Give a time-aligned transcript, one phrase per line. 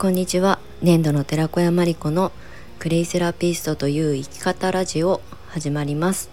[0.00, 0.58] こんにちは。
[0.80, 2.32] 粘土の寺子屋まりこの
[2.78, 6.30] クレイセラピストという生き方ラジオ始まります。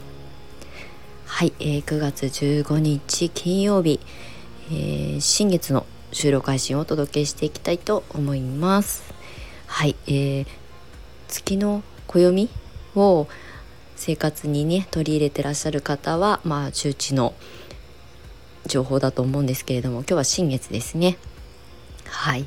[1.26, 4.00] はい、えー、9月15日金曜日、
[4.72, 9.14] えー、新月の収録配信をお届けしていきたいと思います。
[9.66, 10.48] はい、えー、
[11.28, 12.50] 月の暦
[12.96, 13.28] を
[13.98, 17.34] 生活にね取り入れてらっしゃる方はまあ周知の
[18.66, 21.18] 情報だと思うんですけれども今日は新月ですね。
[22.06, 22.46] はい。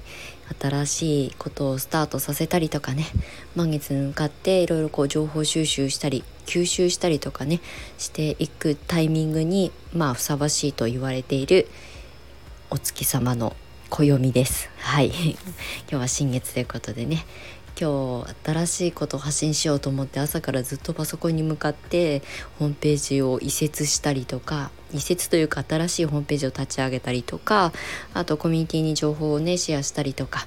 [0.59, 3.07] 新しいことをスタートさせたりとかね
[3.55, 7.61] 満月に向かっていろいろこう情報収集したり吸収したりとかね
[7.99, 11.69] していくタイミングにまあふさわしいと言われている
[12.71, 13.55] お月様の
[13.91, 14.71] 暦です。
[14.79, 15.09] はい。
[15.11, 15.37] 今
[15.89, 17.27] 日は新月ということでね
[17.81, 22.21] 今日新しいことを発信しようと思って朝からずっとパソコンに向かって
[22.59, 27.73] ホームページを移設したりとか移設というか新しいホームページを立ち上げたりとか
[28.13, 30.47] あとコミュニティに情報をねシェアしたりとか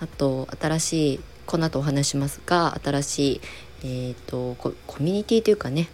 [0.00, 3.40] あと新しいこの後お話しますが新しい、
[3.84, 5.88] えーと、コミュニティというかね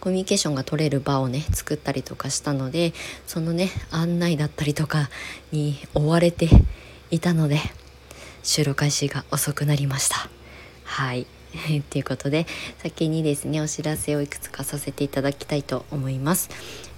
[0.00, 2.92] コミュニケーションが取れる場をね作ったりとかしたので
[3.26, 5.08] そのね案内だったりとか
[5.50, 6.50] に追われて
[7.10, 7.58] いたので
[8.46, 10.28] 収録開始が遅くなりました。
[10.84, 11.26] はい。
[11.90, 12.46] ということで
[12.78, 16.48] 先にですねお知らせをいくつかさせていただきたいと思います。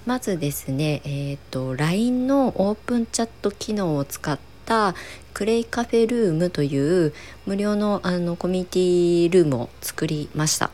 [0.04, 4.94] まずですねえっ、ー、と LINE のオープンチャット機能を使った
[5.32, 7.14] クレイカフェルームという
[7.46, 10.70] 無料のあのコミュニティルームを作りました。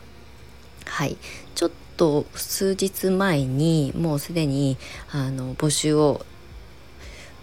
[0.87, 1.17] はい。
[1.55, 4.77] ちょっと数日前にもうすでに
[5.13, 6.27] あの募集を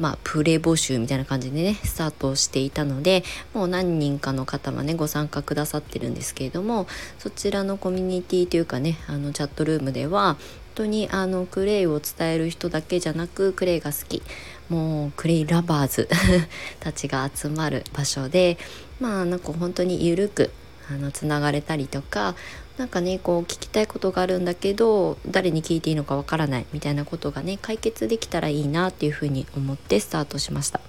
[0.02, 6.88] まあ、プレ募集みたいな感じでねスタートしていたのでもう何人かの方はねご参加くださってるんですけれども
[7.19, 10.38] そちらのコミュニティというかねあのチャットルームでは本
[10.73, 14.23] 当にあのクレイを伝える人だけじゃなくクレイが好き
[14.69, 16.09] もうクレイラバーズ
[16.79, 18.57] たちが集まる場所で
[19.00, 20.50] まあなんか本当にゆるく
[20.90, 22.35] あのつながれたりとか
[22.81, 30.81] なんかねこう聞きたいことがあるんだけど誰に聞いていいのかわからないみたいなことがね解決できたらいいなっていうふうに思ってスタートしました。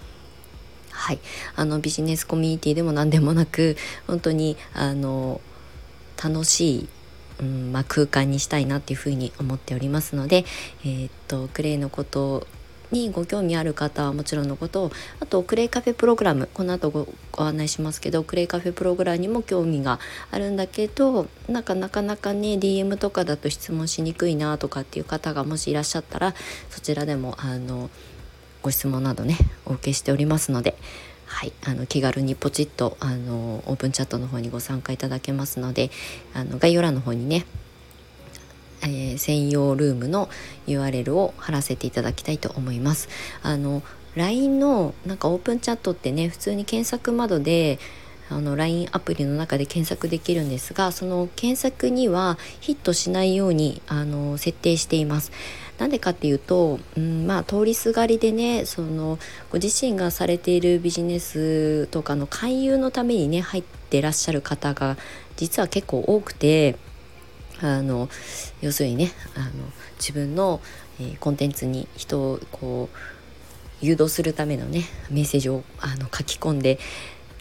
[0.91, 1.19] はい、
[1.55, 3.77] あのビジネスコミュニティでも何でもなく
[4.07, 5.43] 本当にあの
[6.17, 6.89] 楽しい
[7.41, 10.45] うんまあ、空間にしたいなっていうふうに思っておりますので、
[10.85, 12.47] えー、っとクレイのこと
[12.93, 19.99] にご興味ある方はもちろんのことあとクレイカフェプログラムこの後ごご案内しますけどクレイカフェプログラムにも興味が
[20.31, 26.35] あるんだけどなんかなかなかね DM とかだと質問しにくいなとかっていう方がもしいらっしゃったら
[26.71, 27.91] そちらでもあの
[28.63, 29.37] ご質問などね
[29.67, 30.77] お受けしておりますので。
[31.25, 35.91] はい、あの気軽にポチッとあのオープンチャットの方にご参加いただけますので
[36.35, 37.47] あの概要欄の方にね
[38.83, 40.29] えー、専用ルームの
[40.67, 43.09] URL を貼らせていただきたいと思います。
[43.43, 43.83] あの
[44.15, 47.79] LINE のなんかオープンチャットってね普通に検索窓で
[48.29, 55.33] あの LINE アプリの中で検索できるんですがその検索にはヒットしないようにあの設定しています。
[55.79, 59.19] なんでかっていうと、うん、まあ通りすがりでねその
[59.51, 64.97] ご自身がされているビジネスとかの勧誘のためにね入ってらっしゃる方が
[65.37, 66.77] 実は結構多くて
[67.63, 68.09] あの
[68.61, 69.51] 要するにねあの
[69.99, 70.61] 自分の、
[71.01, 72.97] えー、コンテンツに人をこう
[73.85, 76.79] 誘導するためのねメッセージをあの書き込んで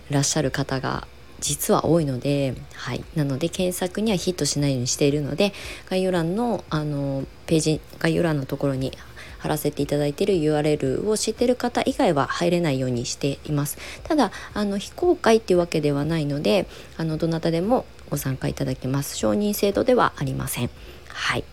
[0.10, 1.08] らっしゃる方が
[1.40, 5.54] 実は多いので、はい、なので検索にはヒットしないようにしているので
[5.90, 8.92] 概要欄のあのページ概要欄のところに
[9.40, 13.80] 貼らせていただいている URL を知ってる方以外は入れないようにしています。
[14.04, 16.68] ただあの非公開っていうわけではないので
[16.98, 19.18] あのどなたでもご参加いただけます。
[19.18, 20.70] 承認制度ではありません。
[21.08, 21.44] はい。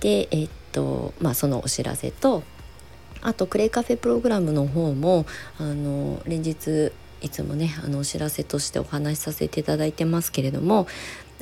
[0.00, 2.42] でえっとまあそのお知らせと
[3.22, 5.26] あとクレイカフェプログラムの方も
[5.58, 6.92] あの連日
[7.22, 10.86] いつもねあのお知らせとしてお話しさせていただいてますけれども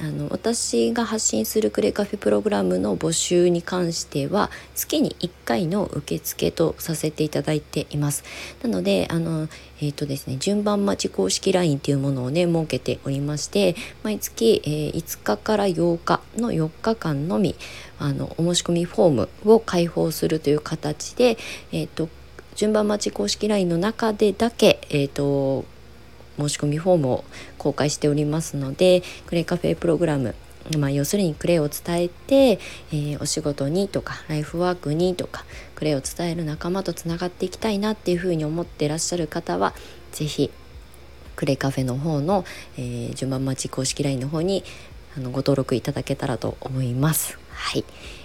[0.01, 8.25] あの私が発信するクレカフェプログラムの募集に関しては月に1回の受付とさせていただいています。
[8.63, 9.49] なのであの
[9.81, 17.55] えっ、ー、とですね順番待ち公式 LINE っていうものをね設けておりまして毎月、えー、5日から8日の4日間のみ
[17.99, 21.39] あのお申し込みフォームを開放するという形で
[21.73, 22.09] えっ、ー、と
[22.57, 25.65] 順番待ち公式 LINE の中でだけ、えーと
[26.39, 27.25] 申し込みフォームを
[27.59, 30.35] 公開しておりますのでクレイカフェプログラム
[30.79, 32.59] まあ、要するにクレイを伝えて、
[32.91, 35.45] えー、お仕事にとかライフワークにとか
[35.75, 39.75] クレイを伝える仲間とつながっていきたいなっていうふうに思ってらっしゃる方は
[40.13, 40.51] 是非
[41.37, 42.45] クレイカフェの方の、
[42.79, 44.65] えー、順番待ち公式 LINE の方に
[45.17, 47.39] あのご登録いただけたらと思います。
[47.51, 47.85] はい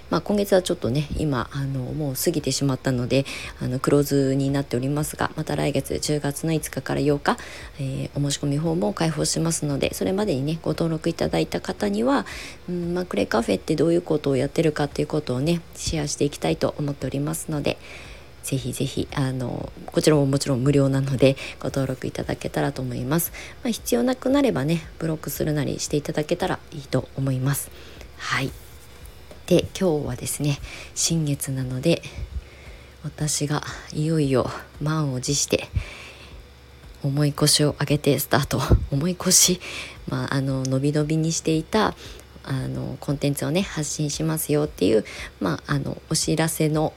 [0.09, 3.25] まあ、今月はちょっとね今あのもう過ぎてしまったので
[3.61, 7.38] あのクローズになっておりますがまた来月10月の5日から8日、
[7.79, 12.25] えー、お申し込みフォームを開放しますのでそれまでにねご登録いただいた方には、
[12.67, 17.77] うんまあ、クレカフェってどういうことをやってるかっていうことをねシェアしていきたいと思っておりますので。
[18.41, 23.31] ぜひぜひあのこちらももちろん無料なのでご登録いただけたらと思います、
[23.63, 27.69] まあ、必要なくなればねブロックするなりしていただけたらいいと思います
[28.17, 28.50] はい
[29.49, 30.59] で今日はですね
[30.93, 32.03] 新月なので
[33.03, 33.63] 私が
[33.93, 34.47] いよいよ
[34.79, 35.69] 満を持して
[37.03, 38.61] 重い腰を上げてスタート
[38.91, 39.59] 重い腰、
[40.07, 41.95] まあ、あの伸び伸びにしていた
[42.43, 45.03] あのコンテンツをね発信しますよっていう、
[45.39, 46.93] まあ、あのお知らせの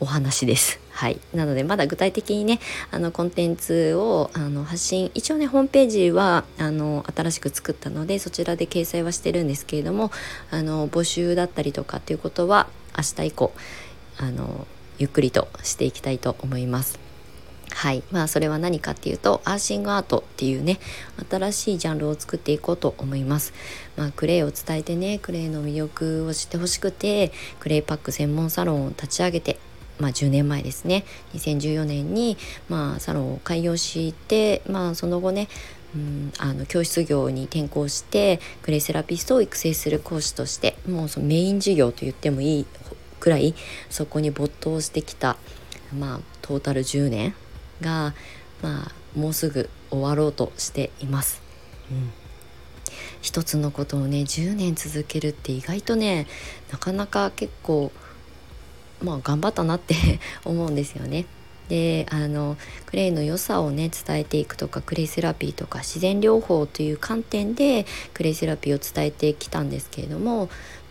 [0.00, 0.80] お話です。
[1.00, 2.60] はい、なのでまだ具体的にね
[2.90, 10.10] あのコンテンツをあの発信一応ねホームページはあの新しく作ったのでそちらで掲載はしてるんですけれども
[10.50, 12.68] あの募集だったりとかっていうことは
[12.98, 13.54] 明日以降
[14.18, 14.66] あの
[14.98, 17.00] ゆっくりとしていきたいと思います。
[17.70, 20.80] はいまあそれは何かっていうとアーシングアートっていうね
[21.30, 23.54] 新しいジャンルを作っていこうと思います。
[23.96, 29.58] まあ、クレイを伝えてねクレイの魅力を知ってほしくてクレイパック専門サロンを立ち上げて
[30.00, 31.04] まあ、10年前ですね
[31.34, 32.36] 2014年に、
[32.68, 35.48] まあ、サロンを開業して、まあ、その後ね
[35.92, 42.66] うん、あの教室業に転校してクレイセラピストを育成する講師としてもうそのメイン事業と言ってもいい
[43.18, 43.56] くらい
[43.88, 45.36] そこに没頭してきた、
[45.98, 47.34] まあ、トータル10年
[47.80, 48.14] が、
[48.62, 51.42] まあ、もうすぐ終わろうとしています。
[51.90, 52.12] うん
[53.22, 56.26] 一つのことをね10年続けるって意外とね
[56.72, 57.92] なかなか結構
[59.02, 59.94] まあ頑張ったなって
[60.44, 61.26] 思うんですよね。
[61.68, 62.56] であの
[62.86, 70.48] クレイの良さをね伝えていくとかクレイセラピーとか自然療法という観点でクレイセラピーを伝えてきたんですけれども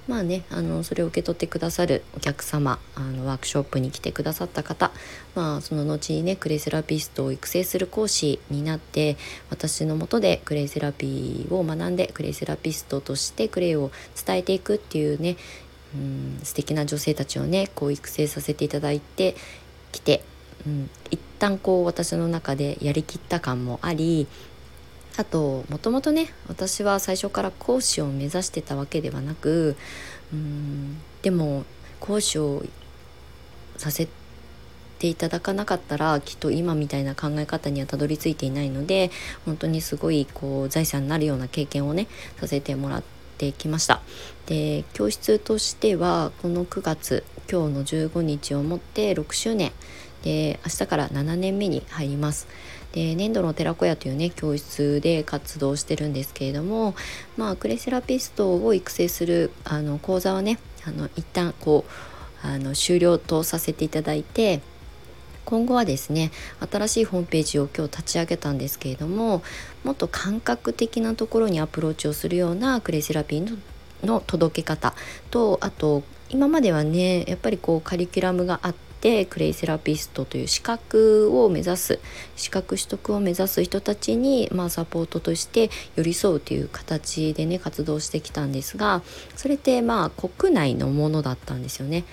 [0.09, 4.91] まあねあのそれを受け取ってくださるお客様あのワークショップに来てくださった方
[5.35, 9.17] まあその後にねクレイセラピストを育成する講師になって
[9.51, 13.91] 私のもとでクレイセラピーを学んでクレイセラピストとしてクレイを
[14.25, 15.38] 伝えていくっていうね
[15.95, 19.36] うん素敵な女性たちをねこう育成させていただいて
[19.91, 20.24] きて、
[20.65, 24.27] うん、一旦こう私の中でやりきった感もあり
[25.18, 29.75] あともともとね私は最初から講師を目指してたわけではなく
[30.31, 31.65] うんでも
[32.00, 32.63] 講師を
[33.77, 34.07] させ
[35.00, 39.12] ていただかなかったらきっと今みたいな考え方にはたどり着いていないので
[39.45, 42.07] 本当にすごいこう財産になるような経験をね
[42.39, 43.19] させてもらって。
[43.39, 44.01] てきました。
[44.45, 49.71] で教室としてはこの9月今日の15日をもって6周年。
[50.24, 52.47] で明日から7年目に入ります。
[52.91, 56.95] で粘土の寺子屋というね教室で活動してるんですけれども
[57.38, 64.62] まあクレセラピストを育成するあの講座はねあの一旦こうあの終了とさせていただいて
[65.50, 66.30] 今後はですね
[66.72, 69.42] 新しいホームページを今日立ち上げたんですけれども
[69.84, 73.57] もっと感覚的なところにアプローチをするようなクレイセラピー
[74.06, 74.94] の届け方
[75.31, 82.00] とあと今まではねやっぱりこうカリキュラムがあってクレイセラピストという資格を目指す
[82.36, 89.01] 資格取得を目指す人たちに、まあ、サポートとして寄り添うという形でね活動してきたんですが
[89.36, 92.03] それってまあ国内のものだったんですよね。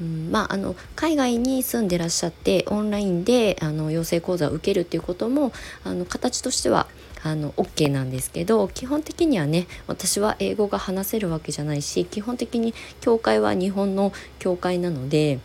[0.00, 5.52] うんまあ、あの海外に住んでらっしゃってオンラインであの養成講座を受けるっていうことも
[5.84, 6.86] あの形としては
[7.22, 15.38] あの OK なんですけど基本的にはね私は英語が話せるわけじゃないし基本的に教会は日本の教会なので。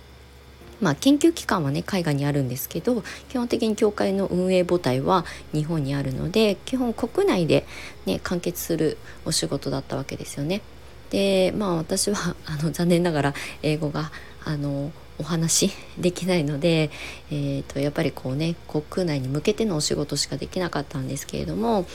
[0.79, 7.65] まあ、研究機関はね海外にあるんですけど基本的に教会の運営母体は日本にあるので基本国内で、
[8.05, 10.61] ね、完結するお仕事だったわけですよね。
[11.09, 14.11] でまあ私はあの残念ながら英語が
[14.47, 16.89] あのお話できないので、
[17.29, 21.85] えーと、やっぱりこうね国内に向けてのお仕事しかできなかったんですけれども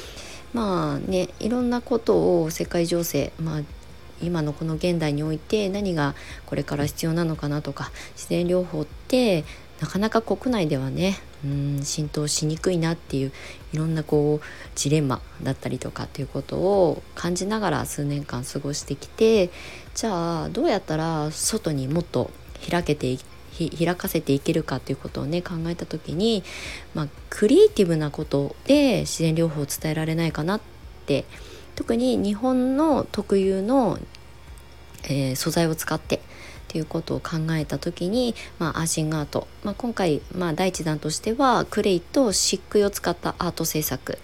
[0.53, 3.61] まあねいろんなことを世界情勢、まあ、
[4.23, 9.45] 今のこの現代において何がこれから必要なのかなとか自然療法って
[9.81, 13.33] なかなか国内ではねうん浸透しにくいなっていう
[13.73, 19.51] いろんなこうジレンマだったりとかっていうことを感じながら数年間過ごしてきて
[19.95, 22.31] じゃあどうやったら外にもっと
[22.71, 23.19] 開けて
[23.79, 26.43] 開かせていけるかということをね考えた時に、
[26.95, 30.61] まあ、クリエイティブなことで自然療法を伝えられないかなっ
[31.07, 31.25] て
[31.75, 33.99] 特に日本の特有の、
[35.05, 36.21] えー、素材を使ってっ
[36.69, 44.19] ていうことを考えた時に、まあ、アーシングアート、まあ、今回、まあ、第一弾としてはクレイと漆喰を使ったアート制作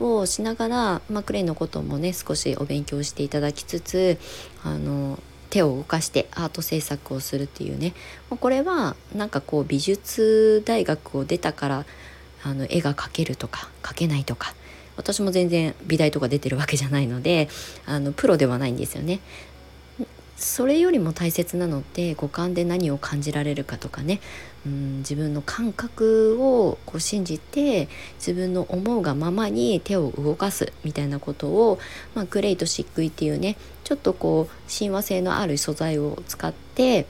[0.00, 4.18] をしながら、まあ、クレイのこともね少しお勉強していただきつつ
[4.62, 5.18] あの
[5.54, 7.94] 手を動かしてアート制作をするっていうね
[8.28, 11.84] これはなんかこう美術大学を出たから
[12.42, 14.52] あの絵が描けるとか描けないとか
[14.96, 17.48] 私も全然美大とか出てるわけじゃないので
[17.86, 19.20] あのプロではないんですよね。
[20.36, 24.20] それよりも大切なのって五感で何を感じられるかとかね。
[24.66, 31.78] うん自分の感覚をこう信じて自分の思うがままに手を動かすみたいなことを、
[32.14, 37.06] まあ、グレイと漆喰っていうねちょっとこう親和性のある素材を使って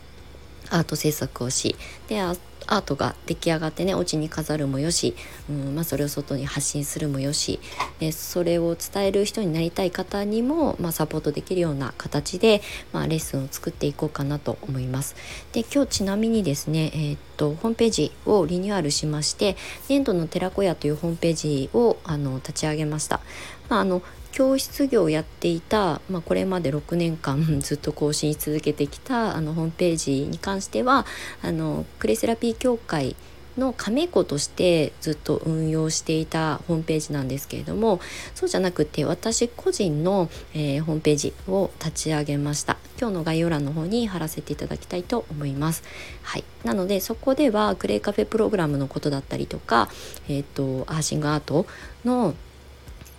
[0.70, 1.76] アート制作をし
[2.08, 2.20] で
[2.66, 5.14] アートが出来上がってねお家に飾るもよし、
[5.50, 7.60] うんまあ、それを外に発信するもよし
[7.98, 15.14] でそれを伝える人になりたい方にも、まあ、サポートできるような形で、まあ、レッスンを作っていこうかなと思います。
[15.52, 19.56] で今日ちなみにですね、えー、っとホームページをリニューアルしまして
[19.88, 23.20] 「粘土の寺子屋」というホームページをあの立ち上げました。
[23.68, 24.02] まあ、あの
[24.34, 31.06] 教室業をやっていた、まあ、これまで6年間 ずっと更新し続けてきたあのホームページに関しては
[31.40, 33.14] あのクレセラピー協会
[33.56, 38.00] の加盟校としてずっと運用していたホームページなんですけれども
[38.34, 42.76] そうじゃなくて私個人の、えー、ホームページを立ち上げました。
[43.00, 45.84] 今日の概要欄の方に貼らせていただきたいと思います。
[46.22, 46.44] はい。
[46.64, 49.88] なのでそこではクレイカフェプログラムのことだったりとか
[50.28, 51.66] えっ、ー、とアーシングアート
[52.04, 52.34] の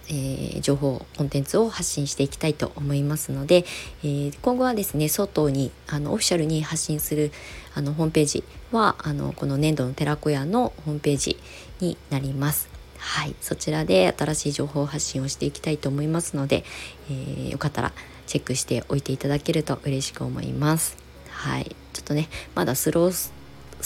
[0.08, 3.66] えー、情報コンテンツを発信していきたいと思いますので、
[4.04, 7.32] えー、今後はですね外にあのオフィシャルに発信する
[7.74, 11.38] あのホームページはあのこの粘土の寺子屋のホームページ
[11.80, 12.70] になります。
[12.98, 16.64] はい、そちらで新しい情報発信をしていきたいと思いますので、
[17.10, 17.94] えー、よかったら
[18.26, 20.98] チェックしておいていただけると嬉しく思います。
[21.30, 23.32] はい、ちょっとねまだスロース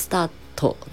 [0.07, 0.33] タート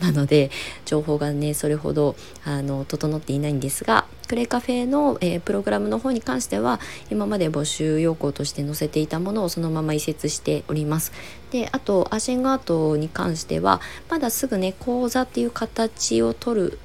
[0.00, 0.50] なので
[0.84, 6.80] 情報がねそれほどあの整っていないんですがクレカフェの、えー、プログラムの方に関しては
[7.10, 11.12] 今まで募集要項として載せていたものをそのまま移設しております。
[11.50, 13.80] であとアーシングアートに関しては
[14.10, 16.78] まだすぐね講座っていう形を取る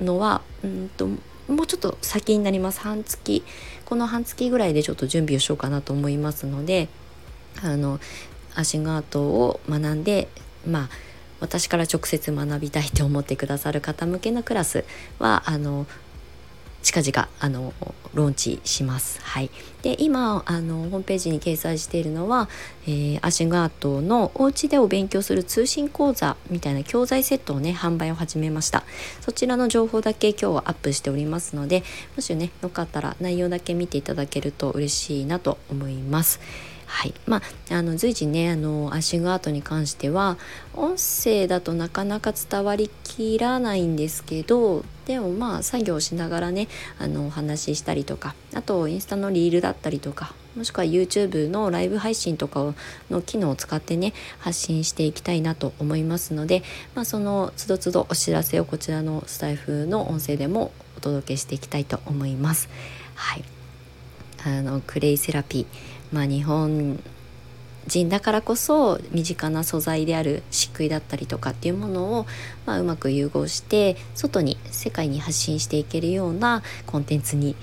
[0.00, 3.44] のはうんともうちょっと先になります半月
[3.84, 6.88] この半月ぐらいでちょっと準備をしようかなと思いますので
[7.62, 8.00] あの
[8.54, 10.28] アシングアートを学んで
[10.66, 10.88] まあ
[11.40, 14.84] 私から直接学びたいと思ってくださる方向けのクラス
[15.18, 15.86] はあの
[16.82, 17.74] 近々あの
[18.14, 19.20] ローンチします。
[19.22, 19.50] はい、
[19.82, 22.48] で今あのホームページに掲載しているのは、
[22.86, 28.84] えー、アシングアートのお家でお勉強する通信講座みたいな教材セットをね販売を始めました
[29.20, 31.82] そちらの情報だけ今日はアップしておりますので
[32.16, 36.40] もしねよかったら内容だけ見ていただけると嬉しいなと思います。
[36.88, 37.14] はい。
[37.26, 40.38] まあ、あの随時ねあのアッシングアートに関しては
[40.74, 46.66] 音声だとなかなか伝わりきらないんですけどでもまあ作業しながらね
[46.98, 52.74] あのお話ししたりとかあとインスタのリールだったりとかもしくは YouTube のライブ配信とか
[53.10, 56.62] の機能を使ってね発信していきたいなと思いますので、
[56.94, 62.68] まあ、その都度都度お知らせをこちらのスタイフの音声でもお届けしていきたいと思います。
[63.14, 63.44] はい。
[64.44, 65.97] あのクレイセラピー。
[66.12, 66.98] まあ、日本
[67.88, 72.26] 人だからこそ身近な素材である漆喰だったりとかっていうものを、
[72.66, 77.56] まあ、うまく融合して外に世界に発信していけるようなコンテンツに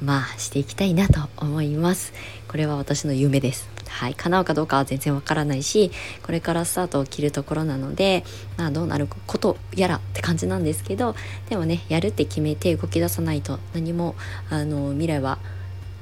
[0.00, 2.12] まあしていきたいなと思います。
[2.48, 3.68] これは私の夢です。
[3.88, 4.14] はい。
[4.14, 5.92] 叶うかどうかは全然わからないし
[6.22, 8.24] これからスタートを切るところなので
[8.56, 11.14] まあどうなることやらって感じなんですけど
[11.50, 14.16] でもねやるって決めて動き出さないと何も
[14.48, 15.38] あの未来は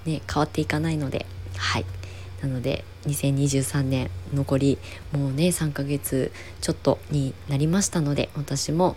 [0.06, 1.26] ね変わっていかないので
[1.60, 1.84] はい
[2.42, 4.78] なので2023年残り
[5.12, 8.96] もうね3ヶ月ちょっとになりましたので私も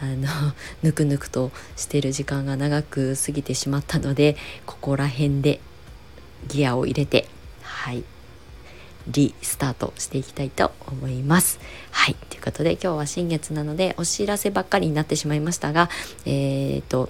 [0.00, 0.28] あの
[0.82, 5.60] ぬくぬくとしてる時間が長く過ぎてしまったのでここら辺で
[6.48, 7.28] ギアを入れて
[7.62, 8.02] はい
[9.08, 11.58] リスタートしていきたいと思います。
[11.90, 12.14] はい。
[12.14, 15.90] ということで今日は新月なのでお知らせばっかりになってしまいましたが、
[16.24, 17.08] えっ、と、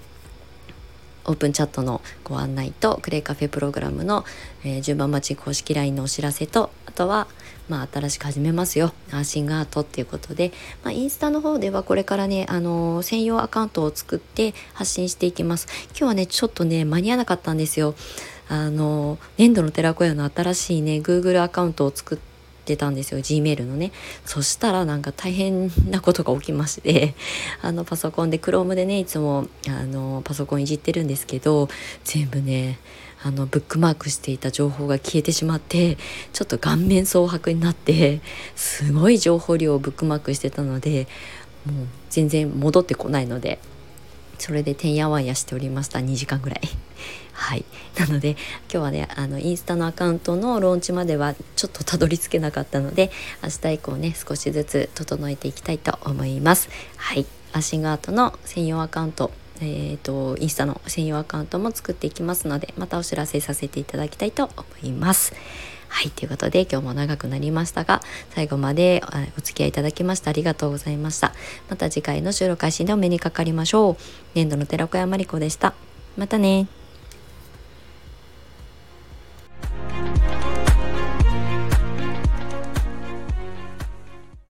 [1.24, 4.24] オープンチャットのご案内とクレイカフェプログラムの、
[4.64, 7.26] えー、順番待ち公式 LINE のお知らせとあとは、
[7.68, 8.92] まあ、新しく始めますよ。
[9.10, 10.52] アーシングアートっていうことで、
[10.82, 15.68] まあ、インスタの方ではこれからね、あのー、専用アカウントを作って発信していきます。
[15.90, 17.94] 今日はねちょっとね間に合わなかったんですよ。
[18.48, 22.31] あの粘土の寺子屋の新しいね Google アカウントを作って
[22.62, 23.92] ってたんですよ Gmail のね。
[24.24, 27.14] そしたらなんか大変なことが起きまして
[27.60, 31.68] あのパソコンで Chrome でねいつもあのパソコンいじってるんですけど
[32.04, 32.78] 全部ね
[33.24, 35.96] あのブックマークしていた情報が消えてしまって
[36.32, 38.20] ちょっと顔面蒼白になって
[38.56, 41.06] すごい情報量をブックマークしてたので
[41.66, 43.58] もう全然戻ってこないので
[44.38, 46.60] それでてんやわんやしておりました2時間ぐらい。
[47.32, 47.64] はい
[47.98, 53.10] なので今日はねあのインスタのアカウントのローンチまではちょっとたどり着けなかったので
[53.42, 59.30] 明日以降ね少しずつ整えていきたいと思いますはいアシングアートの専用アカウント
[59.64, 65.34] えーと、インスタの専用アカウントも作っていきますのでまたお知らせさせていただきたいと思います。
[65.88, 69.02] はいということで今日も長くなりましたが最後まで
[69.36, 71.32] お付き合いいただきましてありがとうございました。
[71.68, 73.96] また次回の収録配信でお目にかかりましょう。
[74.34, 75.74] 年度の寺子屋まりこでした。
[76.16, 76.66] またね。
[79.62, 80.41] Thank you.